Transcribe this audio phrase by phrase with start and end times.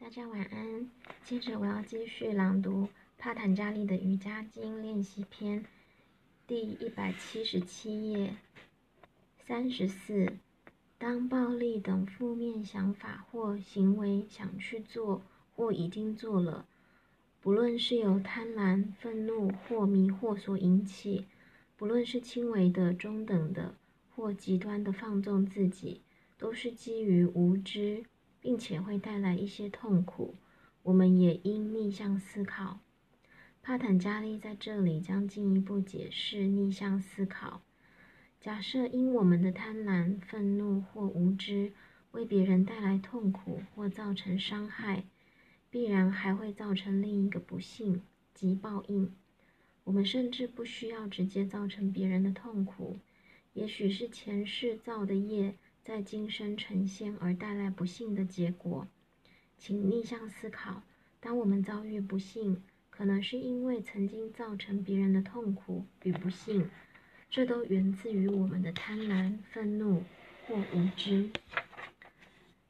[0.00, 0.90] 大家晚安。
[1.22, 5.62] 接着我要继续朗读帕坦加利的瑜伽经练习篇，
[6.46, 8.34] 第一百七十七页，
[9.46, 10.38] 三十四。
[10.96, 15.20] 当暴力等负面想法或行为想去做
[15.54, 16.64] 或已经做了，
[17.42, 21.26] 不论是由贪婪、愤怒或迷惑所引起，
[21.76, 23.74] 不论是轻微的、中等的
[24.16, 26.00] 或极端的放纵自己，
[26.38, 28.04] 都是基于无知。
[28.40, 30.34] 并且会带来一些痛苦。
[30.82, 32.80] 我们也应逆向思考。
[33.62, 37.60] 帕坦加利在这里将进一步解释逆向思考。
[38.40, 41.72] 假设因我们的贪婪、愤怒或无知
[42.12, 45.04] 为别人带来痛苦或造成伤害，
[45.68, 48.00] 必然还会造成另一个不幸
[48.32, 49.14] 及报应。
[49.84, 52.98] 我们甚至不需要直接造成别人的痛苦，
[53.52, 55.54] 也许是前世造的业。
[55.82, 58.86] 在今生呈现而带来不幸的结果，
[59.56, 60.82] 请逆向思考：
[61.20, 66.68] 当我们遭遇不幸，可能是因为曾经造成别人的痛苦与不幸，
[67.30, 70.04] 这都源自于我们的贪婪、愤怒
[70.46, 71.30] 或无知。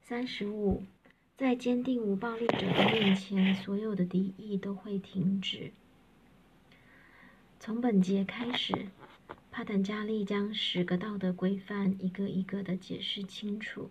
[0.01, 0.85] 三十五，
[1.37, 5.73] 在坚定无暴力者的面前，所有的敌意都会停止。
[7.59, 8.87] 从本节开始。
[9.53, 13.91] 帕坦加利将十个道德规范一个一个的解释清楚。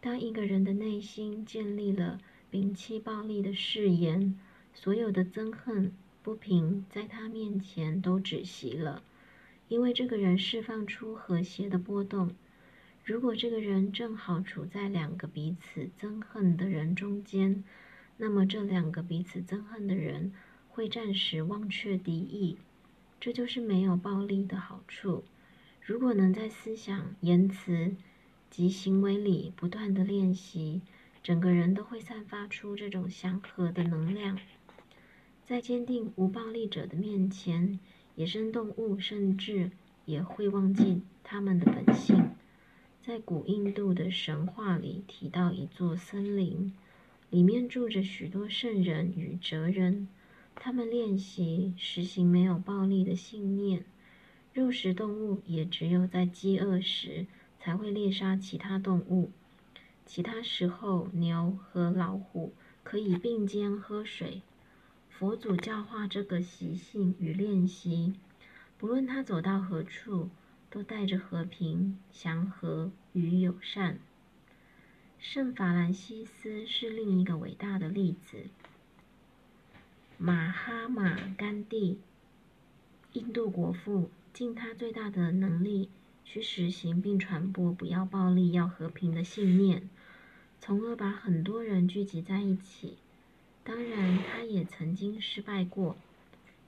[0.00, 2.20] 当一个人的内心建立了
[2.50, 4.38] 摒弃暴力的誓言，
[4.74, 5.92] 所有的憎恨、
[6.22, 9.02] 不平在他面前都止息了，
[9.68, 12.34] 因为这个人释放出和谐的波动。
[13.02, 17.64] 如果这个人正好处在两个彼此憎恨的人中间，
[18.18, 20.32] 那么这两个彼此憎恨的人
[20.68, 22.58] 会暂时忘却敌意。
[23.20, 25.24] 这就是没有暴力的好处。
[25.82, 27.94] 如果能在思想、言辞
[28.48, 30.80] 及行为里不断的练习，
[31.22, 34.38] 整个人都会散发出这种祥和的能量。
[35.44, 37.78] 在坚定无暴力者的面前，
[38.14, 39.70] 野生动物甚至
[40.06, 42.30] 也会忘记他们的本性。
[43.02, 46.72] 在古印度的神话里提到一座森林，
[47.28, 50.08] 里面住着许多圣人与哲人。
[50.62, 53.82] 他们练习实行没有暴力的信念。
[54.52, 57.26] 肉食动物也只有在饥饿时
[57.58, 59.30] 才会猎杀其他动物，
[60.04, 64.42] 其他时候牛和老虎可以并肩喝水。
[65.08, 68.12] 佛祖教化这个习性与练习，
[68.76, 70.28] 不论他走到何处，
[70.68, 73.98] 都带着和平、祥和与友善。
[75.18, 78.50] 圣法兰西斯是另一个伟大的例子。
[80.22, 81.98] 马哈马甘地，
[83.14, 85.88] 印度国父，尽他最大的能力
[86.26, 89.88] 去实行并传播“不要暴力，要和平”的信念，
[90.60, 92.98] 从而把很多人聚集在一起。
[93.64, 95.96] 当然，他也曾经失败过，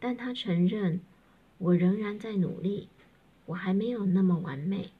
[0.00, 1.02] 但他承认
[1.58, 2.88] ：“我仍然在努力，
[3.44, 4.92] 我还没有那么完美。”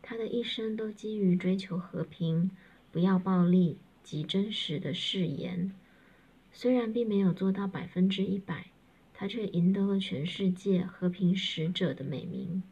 [0.00, 2.50] 他的一生都基于追求和平、
[2.90, 5.74] 不要暴力及真实的誓言。
[6.56, 8.68] 虽然并没有做到百分之一百，
[9.12, 12.62] 他却赢得了全世界和平使者的美名。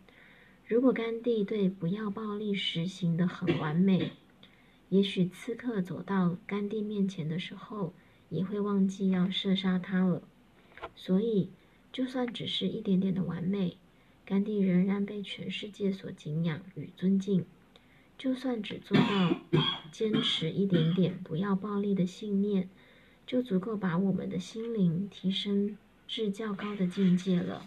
[0.66, 4.12] 如果甘地对不要暴力实行的很完美，
[4.88, 7.92] 也许刺客走到甘地面前的时候，
[8.30, 10.22] 也会忘记要射杀他了。
[10.94, 11.50] 所以，
[11.92, 13.76] 就算只是一点点的完美，
[14.24, 17.44] 甘地仍然被全世界所敬仰与尊敬。
[18.16, 19.40] 就算只做到
[19.90, 22.68] 坚持一点点不要暴力的信念。
[23.26, 27.66] 就足够把我们的心灵提升至较高的境界了。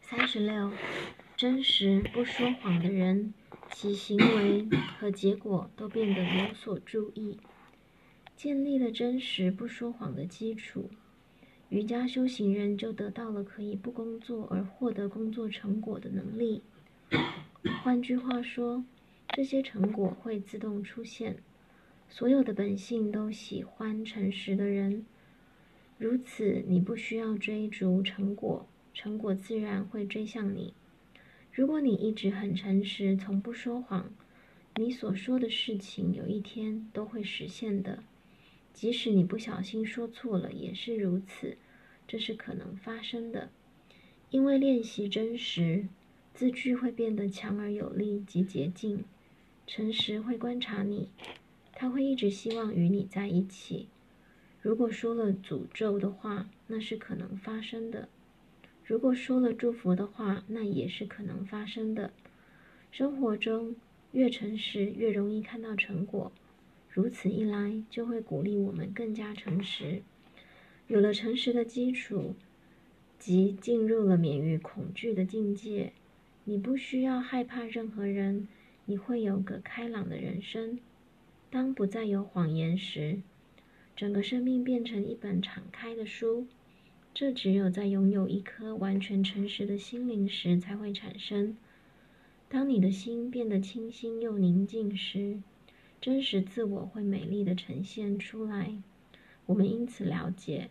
[0.00, 0.70] 三十六，
[1.36, 3.32] 真实不说谎的人，
[3.70, 4.68] 其行为
[4.98, 7.38] 和结果都变得有所注意。
[8.36, 10.90] 建立了真实不说谎的基础，
[11.68, 16.62] 瑜伽修行人就得到了可以不工作而获得工作成果的能力。
[17.82, 18.84] 换句话说，
[19.28, 21.36] 这些成果会自动出现。
[22.14, 25.06] 所有的本性都喜欢诚实的人，
[25.96, 30.74] 如此你不需要追逐成果，成果自然会追向你。
[31.50, 34.12] 如果你一直很诚实，从不说谎，
[34.76, 38.04] 你所说的事情有一天都会实现的。
[38.74, 41.56] 即使你不小心说错了，也是如此，
[42.06, 43.48] 这是可能发生的。
[44.28, 45.86] 因为练习真实，
[46.34, 49.02] 字句会变得强而有力及洁净。
[49.66, 51.08] 诚实会观察你。
[51.82, 53.88] 他会一直希望与你在一起。
[54.60, 58.06] 如果说了诅咒的话，那是可能发生的；
[58.84, 62.12] 如果说了祝福的话，那也是可能发生的。
[62.92, 63.74] 生活中
[64.12, 66.30] 越诚实，越容易看到成果。
[66.88, 70.04] 如此一来，就会鼓励我们更加诚实。
[70.86, 72.36] 有了诚实的基础，
[73.18, 75.92] 即进入了免于恐惧的境界。
[76.44, 78.46] 你不需要害怕任何人，
[78.84, 80.78] 你会有个开朗的人生。
[81.52, 83.20] 当不再有谎言时，
[83.94, 86.46] 整个生命变成一本敞开的书。
[87.12, 91.58] 这只有在拥有一颗完全诚实的心灵时才会产生。
[92.48, 95.42] 当你的心变得清新又宁静时，
[96.00, 98.78] 真实自我会美丽的呈现出来。
[99.44, 100.70] 我们因此了解，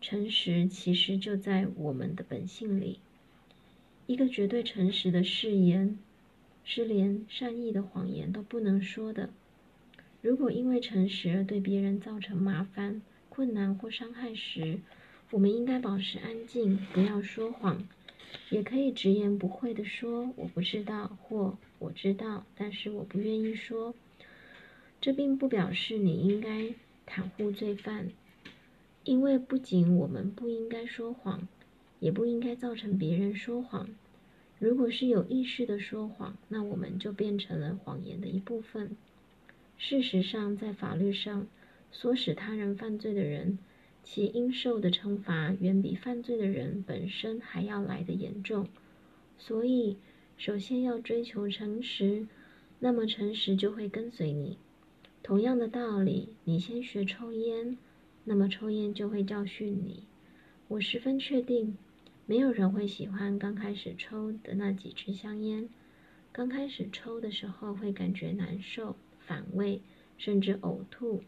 [0.00, 2.98] 诚实其实就在我们的本性里。
[4.06, 5.98] 一个绝对诚实的誓言，
[6.64, 9.28] 是连善意的谎言都不能说的。
[10.24, 14.78] 如果因为诚实而对别人造成麻烦、困难或伤害时，
[15.30, 17.86] 我们应该保持安静，不要说谎。
[18.48, 23.94] 也可以直言不讳地说“我不知道”或“我知道，但是我不愿意说”。
[24.98, 26.74] 这并不表示你应该
[27.06, 28.08] 袒护罪犯，
[29.04, 31.46] 因为不仅我们不应该说谎，
[32.00, 33.90] 也不应该造成别人说谎。
[34.58, 38.96] 如果是有意识的说谎，那我们就变成了谎言的一部分。
[39.78, 41.46] 事实上，在法律上，
[41.92, 43.58] 唆使他人犯罪的人。
[44.06, 48.68] 其应受的惩罚远比犯罪的人本身还要来得严重，
[49.38, 49.96] 所以
[50.36, 52.26] 首先要追求诚实，
[52.80, 54.58] 那么诚实就会跟随你。
[55.22, 57.78] 同样的道理，你先学抽烟，
[58.24, 60.02] 那么抽烟就会教训你。
[60.68, 61.78] 我十分确定，
[62.26, 65.66] 没有人会喜欢刚开始抽的那几支香烟。
[66.30, 69.80] 刚开始抽的时候会感觉难受、反胃，
[70.18, 71.22] 甚至呕吐。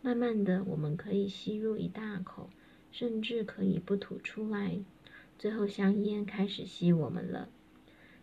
[0.00, 2.50] 慢慢的，我们可以吸入一大口，
[2.90, 4.78] 甚至可以不吐出来。
[5.38, 7.48] 最后，香烟开始吸我们了。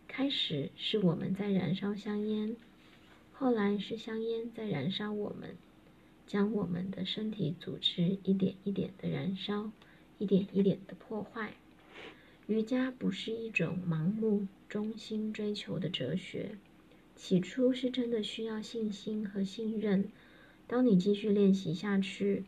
[0.06, 2.56] 开始是我们在燃烧香烟，
[3.32, 5.56] 后来是香烟在燃烧我们，
[6.26, 9.70] 将我们的身体组织一点一点的燃烧，
[10.18, 11.54] 一点一点的破坏。
[12.46, 16.58] 瑜伽不是一种盲目、中心追求的哲学。
[17.22, 20.08] 起初是真的需要信心和信任。
[20.66, 22.44] 当你继续练习下去，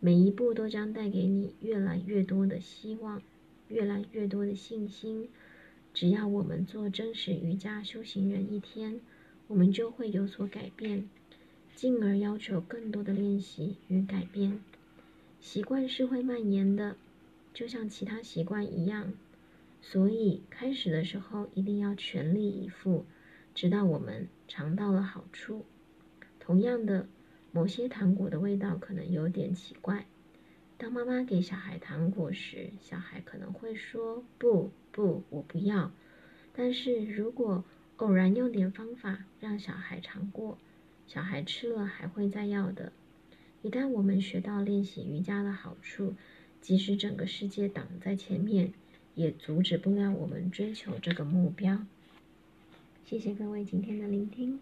[0.00, 3.20] 每一步都将带给你越来越多的希望，
[3.68, 5.28] 越来越多的信心。
[5.92, 9.02] 只要我们做真实瑜伽修行人一天，
[9.48, 11.10] 我们就会有所改变，
[11.74, 14.58] 进而要求更多的练习与改变。
[15.42, 16.96] 习惯是会蔓延的，
[17.52, 19.12] 就像其他习惯一样。
[19.82, 23.04] 所以开始的时候一定要全力以赴，
[23.56, 25.66] 直到我们尝到了好处。
[26.38, 27.08] 同样的。
[27.52, 30.04] 某些糖果的味道可能有点奇怪。
[30.76, 35.90] 当妈妈给小孩糖果时，小孩可能会说：“不，不，我不要。”
[36.52, 37.64] 但是如果
[37.96, 40.58] 偶然用点方法让小孩尝过，
[41.06, 42.92] 小孩吃了还会再要的。
[43.62, 46.14] 一旦我们学到练习瑜伽的好处，
[46.60, 48.74] 即使整个世界挡在前面，
[49.14, 51.86] 也阻止不了我们追求这个目标。
[53.08, 54.58] 谢谢各位今天的聆听。